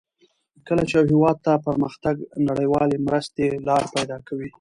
کله 0.67 0.81
چې 0.89 0.93
یو 0.97 1.09
هېواد 1.11 1.37
ته 1.45 1.53
پرمختګ 1.67 2.15
نړیوالې 2.47 2.97
مرستې 3.07 3.45
لار 3.67 3.83
پیداکوي. 3.93 4.49